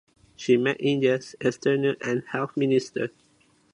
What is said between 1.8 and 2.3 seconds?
and